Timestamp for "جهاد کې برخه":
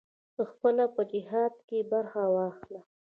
1.11-2.23